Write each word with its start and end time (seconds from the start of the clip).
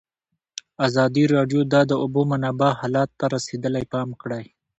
ازادي 0.87 1.23
راډیو 1.35 1.61
د 1.71 1.73
د 1.89 1.91
اوبو 2.03 2.21
منابع 2.31 2.69
حالت 2.79 3.09
ته 3.19 3.25
رسېدلي 3.35 3.83
پام 3.93 4.09
کړی. 4.21 4.43